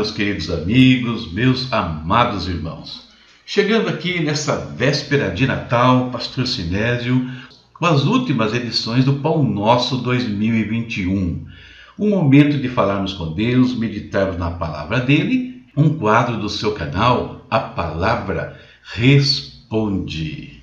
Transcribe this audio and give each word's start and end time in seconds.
meus 0.00 0.12
queridos 0.12 0.50
amigos, 0.50 1.30
meus 1.30 1.70
amados 1.70 2.48
irmãos. 2.48 3.06
Chegando 3.44 3.90
aqui 3.90 4.18
nessa 4.18 4.56
véspera 4.56 5.28
de 5.28 5.46
Natal, 5.46 6.08
Pastor 6.10 6.46
Sinésio, 6.46 7.30
com 7.74 7.84
as 7.84 8.06
últimas 8.06 8.54
edições 8.54 9.04
do 9.04 9.16
Pão 9.16 9.42
Nosso 9.42 9.98
2021. 9.98 11.44
Um 11.98 12.08
momento 12.08 12.56
de 12.56 12.66
falarmos 12.70 13.12
com 13.12 13.34
Deus, 13.34 13.76
meditarmos 13.76 14.38
na 14.38 14.52
palavra 14.52 15.00
dele, 15.00 15.66
um 15.76 15.90
quadro 15.90 16.38
do 16.38 16.48
seu 16.48 16.72
canal, 16.72 17.46
a 17.50 17.60
palavra 17.60 18.58
responde. 18.94 20.62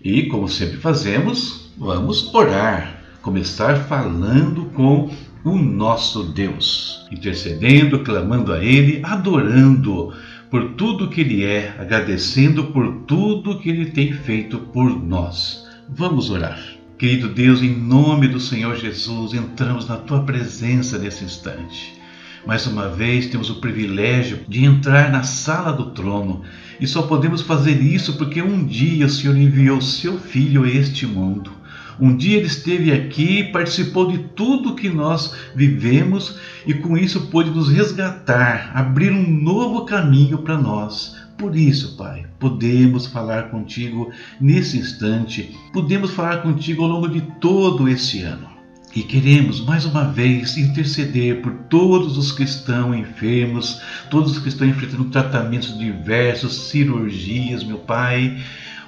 E 0.00 0.26
como 0.28 0.48
sempre 0.48 0.76
fazemos, 0.76 1.72
vamos 1.76 2.32
orar 2.32 2.99
começar 3.22 3.76
falando 3.84 4.64
com 4.74 5.10
o 5.44 5.56
nosso 5.56 6.24
Deus, 6.24 7.06
intercedendo, 7.10 8.00
clamando 8.00 8.52
a 8.52 8.64
Ele, 8.64 9.00
adorando 9.02 10.12
por 10.50 10.70
tudo 10.74 11.08
que 11.08 11.20
Ele 11.20 11.44
é, 11.44 11.74
agradecendo 11.78 12.64
por 12.66 13.02
tudo 13.06 13.58
que 13.58 13.68
Ele 13.68 13.86
tem 13.86 14.12
feito 14.12 14.58
por 14.58 14.90
nós. 14.90 15.66
Vamos 15.88 16.30
orar. 16.30 16.58
Querido 16.98 17.28
Deus, 17.28 17.62
em 17.62 17.74
nome 17.74 18.28
do 18.28 18.40
Senhor 18.40 18.76
Jesus, 18.76 19.32
entramos 19.32 19.88
na 19.88 19.96
Tua 19.96 20.22
presença 20.22 20.98
nesse 20.98 21.24
instante. 21.24 22.00
Mais 22.46 22.66
uma 22.66 22.88
vez 22.88 23.26
temos 23.26 23.50
o 23.50 23.60
privilégio 23.60 24.40
de 24.48 24.64
entrar 24.64 25.10
na 25.10 25.22
sala 25.22 25.72
do 25.72 25.90
trono 25.90 26.42
e 26.80 26.86
só 26.86 27.02
podemos 27.02 27.42
fazer 27.42 27.82
isso 27.82 28.14
porque 28.14 28.40
um 28.40 28.64
dia 28.64 29.04
o 29.04 29.10
Senhor 29.10 29.36
enviou 29.36 29.80
seu 29.82 30.18
Filho 30.18 30.64
a 30.64 30.68
este 30.68 31.06
mundo 31.06 31.59
um 32.00 32.16
dia 32.16 32.38
ele 32.38 32.46
esteve 32.46 32.92
aqui, 32.92 33.44
participou 33.44 34.10
de 34.10 34.18
tudo 34.18 34.74
que 34.74 34.88
nós 34.88 35.34
vivemos 35.54 36.38
e 36.66 36.72
com 36.72 36.96
isso 36.96 37.26
pôde 37.26 37.50
nos 37.50 37.68
resgatar, 37.70 38.72
abrir 38.74 39.12
um 39.12 39.28
novo 39.30 39.84
caminho 39.84 40.38
para 40.38 40.56
nós. 40.56 41.14
Por 41.36 41.54
isso, 41.54 41.96
Pai, 41.96 42.26
podemos 42.38 43.06
falar 43.06 43.50
contigo 43.50 44.10
nesse 44.40 44.78
instante, 44.78 45.56
podemos 45.72 46.10
falar 46.10 46.38
contigo 46.38 46.82
ao 46.82 46.88
longo 46.88 47.08
de 47.08 47.20
todo 47.40 47.88
esse 47.88 48.22
ano. 48.22 48.48
E 48.94 49.02
queremos 49.02 49.60
mais 49.64 49.84
uma 49.84 50.04
vez 50.04 50.56
interceder 50.56 51.42
por 51.42 51.52
todos 51.68 52.18
os 52.18 52.32
que 52.32 52.42
estão 52.42 52.94
enfermos, 52.94 53.80
todos 54.10 54.32
os 54.32 54.38
que 54.38 54.48
estão 54.48 54.66
enfrentando 54.66 55.04
tratamentos 55.04 55.78
diversos, 55.78 56.68
cirurgias, 56.70 57.62
meu 57.62 57.78
Pai 57.78 58.36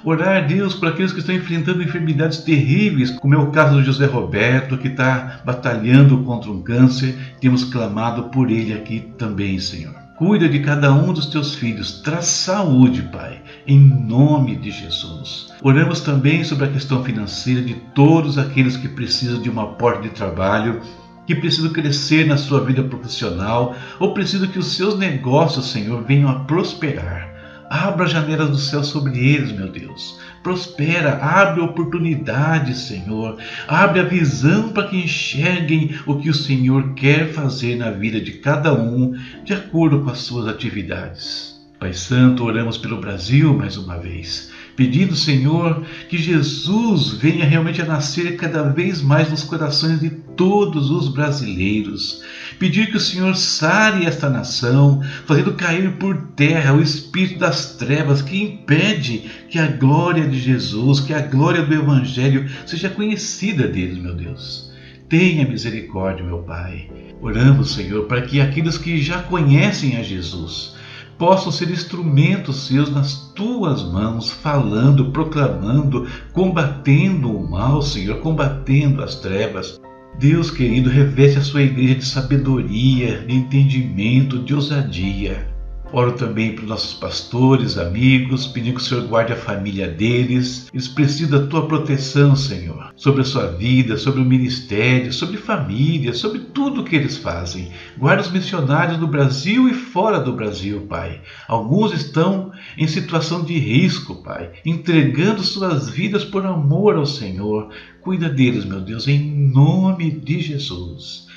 Orar 0.05 0.43
a 0.43 0.45
Deus 0.45 0.73
por 0.75 0.89
aqueles 0.89 1.13
que 1.13 1.19
estão 1.19 1.33
enfrentando 1.33 1.81
enfermidades 1.81 2.39
terríveis, 2.39 3.09
como 3.11 3.35
é 3.35 3.37
o 3.37 3.51
caso 3.51 3.75
do 3.75 3.83
José 3.83 4.05
Roberto, 4.05 4.77
que 4.77 4.89
está 4.89 5.39
batalhando 5.45 6.17
contra 6.23 6.51
um 6.51 6.61
câncer. 6.61 7.15
Temos 7.39 7.63
clamado 7.63 8.23
por 8.25 8.51
ele 8.51 8.73
aqui 8.73 9.13
também, 9.17 9.57
Senhor. 9.59 9.95
Cuida 10.17 10.49
de 10.49 10.59
cada 10.59 10.93
um 10.93 11.13
dos 11.13 11.27
teus 11.27 11.55
filhos, 11.55 12.01
traz 12.01 12.25
saúde, 12.25 13.01
Pai, 13.03 13.41
em 13.65 13.79
nome 13.79 14.57
de 14.57 14.71
Jesus. 14.71 15.53
Oramos 15.61 16.01
também 16.01 16.43
sobre 16.43 16.65
a 16.65 16.71
questão 16.71 17.01
financeira 17.03 17.61
de 17.61 17.73
todos 17.95 18.37
aqueles 18.37 18.75
que 18.75 18.89
precisam 18.89 19.41
de 19.41 19.49
uma 19.49 19.67
porta 19.67 20.01
de 20.01 20.09
trabalho, 20.09 20.81
que 21.25 21.33
precisam 21.33 21.71
crescer 21.71 22.27
na 22.27 22.35
sua 22.35 22.59
vida 22.59 22.83
profissional 22.83 23.73
ou 23.99 24.13
precisam 24.13 24.49
que 24.49 24.59
os 24.59 24.75
seus 24.75 24.97
negócios, 24.97 25.71
Senhor, 25.71 26.03
venham 26.03 26.29
a 26.29 26.39
prosperar. 26.41 27.32
Abra 27.73 28.05
as 28.05 28.11
janelas 28.11 28.51
do 28.51 28.57
céu 28.57 28.83
sobre 28.83 29.17
eles, 29.17 29.51
meu 29.51 29.67
Deus. 29.67 30.19
Prospera, 30.43 31.17
abre 31.17 31.59
oportunidades, 31.59 32.77
Senhor. 32.81 33.39
Abre 33.67 33.99
a 33.99 34.03
visão 34.03 34.69
para 34.69 34.87
que 34.87 34.97
enxerguem 34.97 35.95
o 36.05 36.17
que 36.17 36.29
o 36.29 36.35
Senhor 36.35 36.93
quer 36.93 37.33
fazer 37.33 37.75
na 37.75 37.89
vida 37.89 38.21
de 38.21 38.33
cada 38.33 38.71
um, 38.75 39.17
de 39.43 39.53
acordo 39.53 40.01
com 40.03 40.11
as 40.11 40.19
suas 40.19 40.47
atividades. 40.47 41.59
Pai 41.79 41.93
Santo, 41.93 42.43
oramos 42.43 42.77
pelo 42.77 43.01
Brasil 43.01 43.51
mais 43.55 43.75
uma 43.75 43.97
vez 43.97 44.51
pedindo, 44.75 45.15
Senhor, 45.15 45.83
que 46.09 46.17
Jesus 46.17 47.11
venha 47.13 47.45
realmente 47.45 47.81
a 47.81 47.85
nascer 47.85 48.35
cada 48.35 48.63
vez 48.63 49.01
mais 49.01 49.29
nos 49.29 49.43
corações 49.43 49.99
de 49.99 50.09
todos 50.35 50.89
os 50.89 51.07
brasileiros. 51.07 52.21
Pedir 52.59 52.91
que 52.91 52.97
o 52.97 52.99
Senhor 52.99 53.35
sare 53.35 54.05
esta 54.05 54.29
nação, 54.29 55.01
fazendo 55.25 55.53
cair 55.53 55.93
por 55.97 56.15
terra 56.35 56.73
o 56.73 56.81
espírito 56.81 57.39
das 57.39 57.75
trevas 57.75 58.21
que 58.21 58.41
impede 58.41 59.29
que 59.49 59.59
a 59.59 59.67
glória 59.67 60.27
de 60.27 60.39
Jesus, 60.39 60.99
que 60.99 61.13
a 61.13 61.21
glória 61.21 61.63
do 61.63 61.73
Evangelho 61.73 62.49
seja 62.65 62.89
conhecida 62.89 63.67
deles, 63.67 63.97
meu 63.97 64.15
Deus. 64.15 64.71
Tenha 65.09 65.47
misericórdia, 65.47 66.25
meu 66.25 66.39
Pai. 66.39 66.89
Oramos, 67.21 67.73
Senhor, 67.73 68.05
para 68.05 68.21
que 68.21 68.41
aqueles 68.41 68.77
que 68.77 69.01
já 69.01 69.21
conhecem 69.21 69.97
a 69.97 70.03
Jesus 70.03 70.73
possam 71.17 71.51
ser 71.51 71.69
instrumentos 71.69 72.67
seus 72.67 72.89
nas 72.91 73.31
tuas 73.33 73.83
mãos, 73.83 74.31
falando, 74.31 75.11
proclamando, 75.11 76.07
combatendo 76.33 77.31
o 77.31 77.49
mal, 77.49 77.81
Senhor, 77.81 78.19
combatendo 78.19 79.03
as 79.03 79.15
trevas. 79.15 79.79
Deus 80.19 80.51
querido, 80.51 80.89
reveste 80.89 81.39
a 81.39 81.41
sua 81.41 81.63
igreja 81.63 81.95
de 81.95 82.05
sabedoria, 82.05 83.19
de 83.25 83.33
entendimento, 83.33 84.39
de 84.39 84.53
ousadia. 84.53 85.52
Oro 85.95 86.13
também 86.13 86.55
para 86.55 86.63
os 86.63 86.69
nossos 86.69 86.93
pastores, 86.95 87.77
amigos, 87.77 88.47
pedindo 88.47 88.77
que 88.77 88.81
o 88.81 88.83
Senhor 88.83 89.05
guarde 89.05 89.31
a 89.31 89.35
família 89.35 89.87
deles. 89.87 90.67
Eles 90.73 90.87
precisam 90.87 91.39
da 91.39 91.45
tua 91.45 91.67
proteção, 91.67 92.35
Senhor, 92.35 92.91
sobre 92.95 93.21
a 93.21 93.23
sua 93.23 93.45
vida, 93.51 93.95
sobre 93.95 94.19
o 94.19 94.25
ministério, 94.25 95.13
sobre 95.13 95.37
família, 95.37 96.11
sobre 96.15 96.39
tudo 96.39 96.83
que 96.83 96.95
eles 96.95 97.17
fazem. 97.17 97.69
Guarda 97.95 98.23
os 98.23 98.31
missionários 98.31 98.99
no 98.99 99.05
Brasil 99.05 99.69
e 99.69 99.75
fora 99.75 100.19
do 100.19 100.33
Brasil, 100.33 100.81
Pai. 100.89 101.21
Alguns 101.47 101.93
estão 101.93 102.51
em 102.75 102.87
situação 102.87 103.43
de 103.43 103.59
risco, 103.59 104.15
Pai, 104.15 104.49
entregando 104.65 105.43
suas 105.43 105.91
vidas 105.91 106.25
por 106.25 106.43
amor 106.43 106.95
ao 106.95 107.05
Senhor. 107.05 107.69
Cuida 108.01 108.27
deles, 108.27 108.65
meu 108.65 108.81
Deus, 108.81 109.07
em 109.07 109.21
nome 109.53 110.09
de 110.09 110.41
Jesus. 110.41 111.27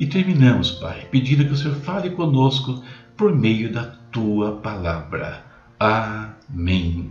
E 0.00 0.06
terminamos, 0.06 0.70
Pai, 0.70 1.06
pedindo 1.10 1.44
que 1.44 1.52
o 1.52 1.56
Senhor 1.56 1.76
fale 1.76 2.08
conosco 2.08 2.82
por 3.20 3.36
meio 3.36 3.70
da 3.70 3.84
tua 4.10 4.52
palavra. 4.52 5.44
Amém. 5.78 7.10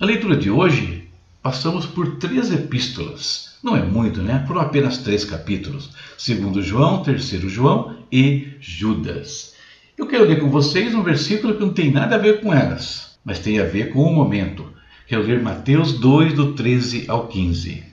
A 0.00 0.04
leitura 0.04 0.36
de 0.36 0.50
hoje, 0.50 1.08
passamos 1.40 1.86
por 1.86 2.16
três 2.16 2.52
epístolas. 2.52 3.56
Não 3.62 3.76
é 3.76 3.84
muito, 3.84 4.20
né? 4.20 4.44
Foram 4.48 4.62
apenas 4.62 4.98
três 4.98 5.24
capítulos: 5.24 5.92
segundo 6.18 6.60
João, 6.60 7.04
terceiro 7.04 7.48
João 7.48 7.98
e 8.10 8.48
Judas. 8.58 9.54
Eu 9.96 10.08
quero 10.08 10.24
ler 10.24 10.40
com 10.40 10.50
vocês 10.50 10.92
um 10.92 11.04
versículo 11.04 11.54
que 11.54 11.60
não 11.60 11.72
tem 11.72 11.92
nada 11.92 12.16
a 12.16 12.18
ver 12.18 12.40
com 12.40 12.52
elas, 12.52 13.16
mas 13.24 13.38
tem 13.38 13.60
a 13.60 13.64
ver 13.64 13.92
com 13.92 14.02
o 14.02 14.12
momento. 14.12 14.66
Quero 15.06 15.22
ler 15.22 15.40
Mateus 15.40 15.92
2, 16.00 16.34
do 16.34 16.54
13 16.54 17.04
ao 17.06 17.28
15. 17.28 17.84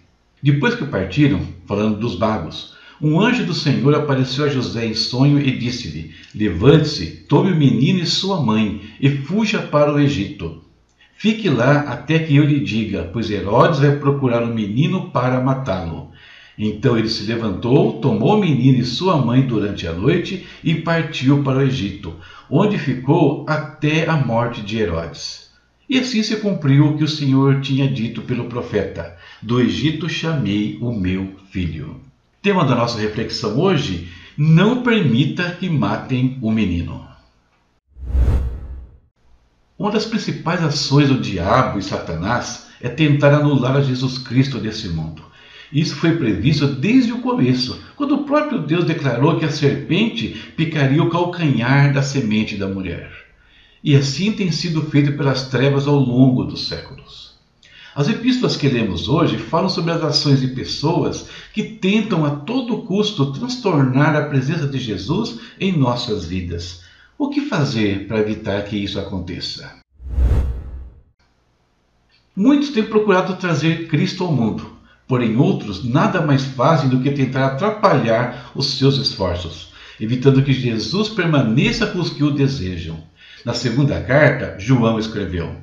Depois 0.41 0.73
que 0.73 0.85
partiram, 0.87 1.47
falando 1.67 1.99
dos 1.99 2.17
magos, 2.17 2.73
um 3.01 3.19
anjo 3.19 3.45
do 3.45 3.53
Senhor 3.53 3.95
apareceu 3.95 4.43
a 4.43 4.49
José 4.49 4.85
em 4.85 4.93
sonho 4.93 5.39
e 5.39 5.57
disse-lhe: 5.57 6.13
Levante-se, 6.35 7.25
tome 7.27 7.51
o 7.51 7.55
menino 7.55 7.99
e 7.99 8.05
sua 8.05 8.41
mãe 8.41 8.81
e 8.99 9.09
fuja 9.09 9.59
para 9.59 9.93
o 9.93 9.99
Egito. 9.99 10.63
Fique 11.15 11.49
lá 11.49 11.81
até 11.81 12.19
que 12.19 12.35
eu 12.35 12.43
lhe 12.43 12.59
diga, 12.59 13.09
pois 13.11 13.29
Herodes 13.29 13.79
vai 13.79 13.95
procurar 13.97 14.43
o 14.43 14.53
menino 14.53 15.11
para 15.11 15.41
matá-lo. 15.41 16.11
Então 16.57 16.97
ele 16.97 17.07
se 17.07 17.23
levantou, 17.23 18.01
tomou 18.01 18.35
o 18.35 18.39
menino 18.39 18.79
e 18.79 18.85
sua 18.85 19.17
mãe 19.17 19.43
durante 19.43 19.87
a 19.87 19.93
noite 19.93 20.45
e 20.61 20.75
partiu 20.75 21.41
para 21.41 21.59
o 21.59 21.61
Egito, 21.61 22.15
onde 22.49 22.77
ficou 22.77 23.45
até 23.47 24.09
a 24.09 24.17
morte 24.17 24.61
de 24.61 24.77
Herodes. 24.77 25.49
E 25.89 25.97
assim 25.97 26.21
se 26.21 26.35
cumpriu 26.37 26.87
o 26.87 26.97
que 26.97 27.03
o 27.03 27.07
Senhor 27.07 27.61
tinha 27.61 27.87
dito 27.87 28.21
pelo 28.23 28.45
profeta: 28.45 29.15
Do 29.41 29.61
Egito 29.61 30.09
chamei 30.09 30.77
o 30.81 30.93
meu 30.93 31.35
filho. 31.49 32.08
Tema 32.41 32.63
da 32.63 32.73
nossa 32.73 32.97
reflexão 32.97 33.59
hoje: 33.59 34.07
não 34.37 34.81
permita 34.81 35.51
que 35.51 35.69
matem 35.69 36.37
o 36.41 36.49
menino. 36.49 37.05
Uma 39.77 39.91
das 39.91 40.05
principais 40.05 40.63
ações 40.63 41.09
do 41.09 41.19
diabo 41.19 41.77
e 41.77 41.83
Satanás 41.83 42.69
é 42.79 42.87
tentar 42.87 43.33
anular 43.33 43.75
a 43.75 43.81
Jesus 43.81 44.17
Cristo 44.17 44.57
desse 44.57 44.87
mundo. 44.87 45.21
Isso 45.71 45.95
foi 45.97 46.15
previsto 46.15 46.65
desde 46.65 47.11
o 47.11 47.19
começo, 47.19 47.83
quando 47.97 48.15
o 48.15 48.23
próprio 48.23 48.59
Deus 48.59 48.85
declarou 48.85 49.37
que 49.37 49.43
a 49.43 49.51
serpente 49.51 50.29
picaria 50.55 51.03
o 51.03 51.09
calcanhar 51.09 51.93
da 51.93 52.01
semente 52.01 52.55
da 52.55 52.67
mulher. 52.67 53.11
E 53.83 53.95
assim 53.97 54.31
tem 54.31 54.49
sido 54.49 54.81
feito 54.83 55.11
pelas 55.13 55.49
trevas 55.49 55.87
ao 55.87 55.95
longo 55.95 56.45
dos 56.45 56.69
séculos. 56.69 57.28
As 57.95 58.07
epístolas 58.07 58.55
que 58.55 58.67
lemos 58.67 59.07
hoje 59.07 59.37
falam 59.37 59.69
sobre 59.69 59.91
as 59.91 60.03
ações 60.03 60.41
de 60.41 60.47
pessoas 60.49 61.27
que 61.53 61.63
tentam 61.63 62.25
a 62.25 62.31
todo 62.31 62.83
custo 62.83 63.31
transtornar 63.33 64.15
a 64.15 64.25
presença 64.25 64.67
de 64.67 64.77
Jesus 64.77 65.39
em 65.59 65.75
nossas 65.75 66.25
vidas. 66.25 66.83
O 67.17 67.29
que 67.29 67.41
fazer 67.41 68.07
para 68.07 68.19
evitar 68.19 68.63
que 68.63 68.77
isso 68.77 68.99
aconteça? 68.99 69.79
Muitos 72.35 72.69
têm 72.69 72.83
procurado 72.83 73.35
trazer 73.35 73.87
Cristo 73.87 74.23
ao 74.23 74.31
mundo, 74.31 74.79
Porém, 75.09 75.37
outros 75.37 75.83
nada 75.83 76.21
mais 76.21 76.45
fazem 76.45 76.87
do 76.87 77.01
que 77.01 77.09
tentar 77.09 77.47
atrapalhar 77.47 78.51
os 78.53 78.77
seus 78.77 78.95
esforços, 78.99 79.73
evitando 79.99 80.43
que 80.43 80.53
Jesus 80.53 81.09
permaneça 81.09 81.87
com 81.87 81.97
os 81.97 82.11
que 82.11 82.23
o 82.23 82.29
desejam. 82.29 83.03
Na 83.43 83.55
segunda 83.55 83.99
carta, 83.99 84.55
João 84.59 84.99
escreveu: 84.99 85.55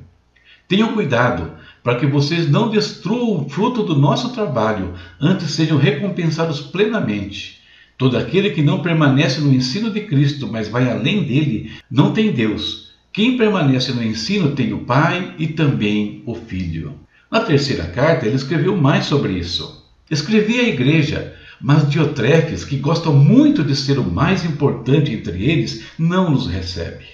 Tenham 0.67 0.93
cuidado 0.93 1.53
para 1.87 1.95
que 1.95 2.05
vocês 2.05 2.51
não 2.51 2.69
destruam 2.69 3.45
o 3.45 3.49
fruto 3.49 3.81
do 3.81 3.95
nosso 3.95 4.33
trabalho, 4.33 4.93
antes 5.21 5.51
sejam 5.51 5.77
recompensados 5.77 6.59
plenamente. 6.59 7.61
Todo 7.97 8.17
aquele 8.17 8.49
que 8.49 8.61
não 8.61 8.81
permanece 8.81 9.39
no 9.39 9.53
ensino 9.53 9.89
de 9.89 10.01
Cristo, 10.01 10.49
mas 10.51 10.67
vai 10.67 10.91
além 10.91 11.23
dele, 11.23 11.71
não 11.89 12.11
tem 12.11 12.33
Deus. 12.33 12.91
Quem 13.13 13.37
permanece 13.37 13.93
no 13.93 14.03
ensino 14.03 14.51
tem 14.51 14.73
o 14.73 14.79
Pai 14.79 15.33
e 15.39 15.47
também 15.47 16.23
o 16.25 16.35
Filho. 16.35 16.95
Na 17.31 17.39
terceira 17.39 17.85
carta, 17.85 18.25
ele 18.25 18.35
escreveu 18.35 18.75
mais 18.75 19.05
sobre 19.05 19.31
isso. 19.39 19.89
Escrevi 20.11 20.59
à 20.59 20.67
igreja, 20.67 21.35
mas 21.61 21.89
Diotrefes, 21.89 22.65
que 22.65 22.75
gosta 22.75 23.09
muito 23.11 23.63
de 23.63 23.77
ser 23.77 23.97
o 23.97 24.03
mais 24.03 24.43
importante 24.43 25.13
entre 25.13 25.41
eles, 25.41 25.85
não 25.97 26.31
nos 26.31 26.47
recebe. 26.47 27.05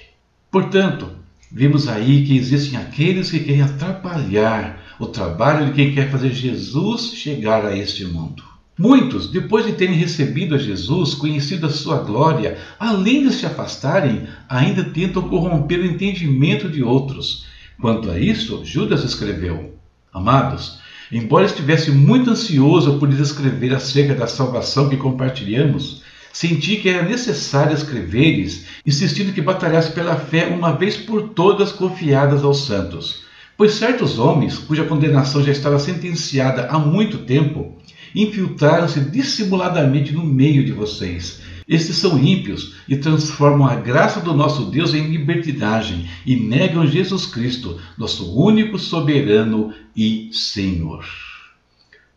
Portanto, 0.50 1.12
vimos 1.54 1.88
aí 1.88 2.26
que 2.26 2.36
existem 2.36 2.80
aqueles 2.80 3.30
que 3.30 3.40
querem 3.40 3.62
atrapalhar 3.62 4.84
o 5.00 5.06
trabalho 5.06 5.68
de 5.68 5.74
quem 5.74 5.94
quer 5.94 6.10
fazer 6.10 6.34
Jesus 6.34 7.14
chegar 7.14 7.64
a 7.64 7.78
este 7.78 8.06
mundo. 8.06 8.44
Muitos, 8.78 9.30
depois 9.30 9.64
de 9.64 9.74
terem 9.74 9.96
recebido 9.96 10.56
a 10.56 10.58
Jesus, 10.58 11.14
conhecido 11.14 11.68
a 11.68 11.70
sua 11.70 12.00
glória, 12.00 12.58
além 12.80 13.28
de 13.28 13.32
se 13.32 13.46
afastarem, 13.46 14.24
ainda 14.50 14.84
tentam 14.84 15.30
corromper 15.30 15.80
o 15.80 15.86
entendimento 15.86 16.68
de 16.68 16.82
outros. 16.82 17.46
Quanto 17.80 18.10
a 18.10 18.20
isso, 18.20 18.66
Judas 18.66 19.04
escreveu: 19.04 19.76
Amados, 20.12 20.80
embora 21.12 21.46
estivesse 21.46 21.92
muito 21.92 22.32
ansioso 22.32 22.98
por 22.98 23.08
lhes 23.08 23.20
escrever 23.20 23.76
acerca 23.76 24.16
da 24.16 24.26
salvação 24.26 24.90
que 24.90 24.98
compartilhamos, 24.98 26.02
senti 26.34 26.76
que 26.76 26.90
era 26.90 27.08
necessário 27.08 27.74
escrever-lhes, 27.74 28.66
insistindo 28.86 29.32
que 29.32 29.42
batalhasse 29.42 29.94
pela 29.94 30.18
fé 30.18 30.48
uma 30.48 30.74
vez 30.74 30.98
por 30.98 31.30
todas 31.30 31.72
confiadas 31.72 32.44
aos 32.44 32.66
santos. 32.66 33.24
Pois 33.56 33.76
certos 33.76 34.20
homens, 34.20 34.58
cuja 34.58 34.84
condenação 34.84 35.42
já 35.42 35.52
estava 35.54 35.80
sentenciada 35.80 36.68
há 36.70 36.78
muito 36.78 37.20
tempo, 37.20 37.78
infiltraram-se 38.14 39.00
dissimuladamente 39.00 40.12
no 40.12 40.26
meio 40.26 40.66
de 40.66 40.74
vocês 40.74 41.42
estes 41.68 41.96
são 41.98 42.20
ímpios 42.20 42.76
e 42.88 42.98
transformam 42.98 43.68
a 43.68 43.76
graça 43.76 44.20
do 44.20 44.34
nosso 44.34 44.66
Deus 44.66 44.94
em 44.94 45.08
libertinagem 45.08 46.10
e 46.26 46.36
negam 46.36 46.86
Jesus 46.86 47.26
Cristo, 47.26 47.80
nosso 47.98 48.38
único 48.38 48.78
soberano 48.78 49.74
e 49.96 50.30
Senhor. 50.34 51.06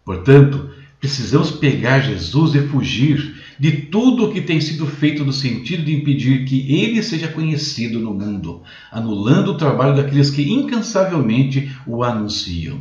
Portanto, 0.05 0.71
precisamos 1.01 1.51
pegar 1.51 2.01
Jesus 2.01 2.55
e 2.55 2.67
fugir 2.67 3.46
de 3.59 3.73
tudo 3.73 4.25
o 4.25 4.33
que 4.33 4.41
tem 4.41 4.61
sido 4.61 4.87
feito 4.87 5.25
no 5.25 5.33
sentido 5.33 5.85
de 5.85 5.95
impedir 5.95 6.45
que 6.45 6.73
ele 6.73 7.03
seja 7.03 7.29
conhecido 7.29 7.99
no 7.99 8.13
mundo, 8.13 8.63
anulando 8.91 9.53
o 9.53 9.57
trabalho 9.57 9.97
daqueles 9.97 10.31
que 10.31 10.51
incansavelmente 10.51 11.71
o 11.87 12.03
anunciam. 12.03 12.81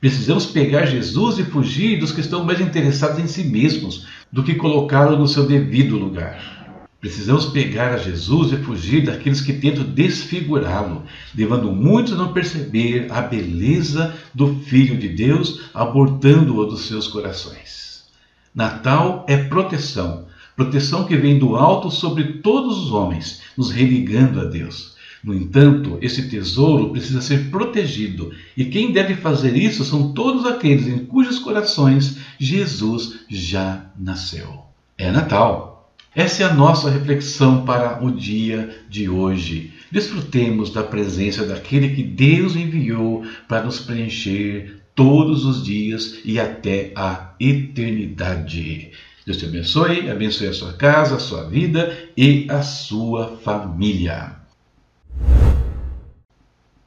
Precisamos 0.00 0.46
pegar 0.46 0.86
Jesus 0.86 1.38
e 1.38 1.44
fugir 1.44 1.98
dos 1.98 2.12
que 2.12 2.20
estão 2.20 2.44
mais 2.44 2.60
interessados 2.60 3.18
em 3.18 3.26
si 3.26 3.44
mesmos 3.44 4.06
do 4.30 4.42
que 4.42 4.54
colocá-lo 4.54 5.18
no 5.18 5.26
seu 5.26 5.46
devido 5.46 5.98
lugar. 5.98 6.56
Precisamos 7.00 7.46
pegar 7.46 7.94
a 7.94 7.98
Jesus 7.98 8.52
e 8.52 8.56
fugir 8.56 9.04
daqueles 9.04 9.40
que 9.40 9.52
tentam 9.52 9.84
desfigurá-lo, 9.84 11.04
levando 11.34 11.70
muitos 11.70 12.12
a 12.12 12.16
não 12.16 12.32
perceber 12.32 13.06
a 13.10 13.20
beleza 13.20 14.14
do 14.34 14.56
Filho 14.60 14.96
de 14.96 15.08
Deus, 15.08 15.70
abortando-o 15.72 16.66
dos 16.66 16.86
seus 16.86 17.06
corações. 17.06 17.85
Natal 18.56 19.26
é 19.28 19.36
proteção, 19.36 20.28
proteção 20.56 21.04
que 21.04 21.14
vem 21.14 21.38
do 21.38 21.56
alto 21.56 21.90
sobre 21.90 22.40
todos 22.40 22.78
os 22.78 22.90
homens, 22.90 23.42
nos 23.54 23.70
religando 23.70 24.40
a 24.40 24.44
Deus. 24.44 24.96
No 25.22 25.34
entanto, 25.34 25.98
esse 26.00 26.30
tesouro 26.30 26.90
precisa 26.90 27.20
ser 27.20 27.50
protegido, 27.50 28.32
e 28.56 28.64
quem 28.64 28.92
deve 28.92 29.14
fazer 29.14 29.54
isso 29.54 29.84
são 29.84 30.14
todos 30.14 30.46
aqueles 30.46 30.86
em 30.86 31.04
cujos 31.04 31.38
corações 31.38 32.16
Jesus 32.38 33.26
já 33.28 33.90
nasceu. 33.98 34.62
É 34.96 35.10
Natal. 35.10 35.92
Essa 36.14 36.44
é 36.44 36.46
a 36.46 36.54
nossa 36.54 36.88
reflexão 36.88 37.66
para 37.66 38.02
o 38.02 38.10
dia 38.10 38.74
de 38.88 39.06
hoje. 39.06 39.74
Desfrutemos 39.92 40.70
da 40.70 40.82
presença 40.82 41.44
daquele 41.44 41.90
que 41.90 42.02
Deus 42.02 42.56
enviou 42.56 43.22
para 43.46 43.64
nos 43.64 43.80
preencher 43.80 44.80
todos 44.96 45.44
os 45.44 45.62
dias 45.64 46.18
e 46.24 46.40
até 46.40 46.90
a 46.96 47.34
eternidade. 47.38 48.90
Deus 49.24 49.38
te 49.38 49.44
abençoe, 49.44 50.10
abençoe 50.10 50.48
a 50.48 50.52
sua 50.52 50.72
casa, 50.72 51.16
a 51.16 51.20
sua 51.20 51.44
vida 51.44 51.96
e 52.16 52.46
a 52.48 52.62
sua 52.62 53.36
família. 53.44 54.36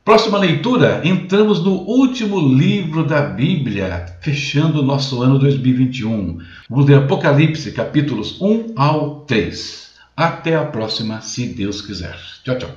Próxima 0.03 0.39
leitura, 0.39 1.01
entramos 1.03 1.63
no 1.63 1.73
último 1.81 2.39
livro 2.39 3.05
da 3.05 3.21
Bíblia, 3.21 4.17
fechando 4.21 4.79
o 4.79 4.83
nosso 4.83 5.21
ano 5.21 5.37
2021. 5.37 6.39
Vamos 6.67 6.85
ler 6.87 6.95
Apocalipse, 6.95 7.71
capítulos 7.73 8.41
1 8.41 8.73
ao 8.75 9.19
3. 9.27 9.93
Até 10.17 10.55
a 10.55 10.65
próxima, 10.65 11.21
se 11.21 11.45
Deus 11.45 11.81
quiser. 11.81 12.17
Tchau, 12.43 12.57
tchau. 12.57 12.71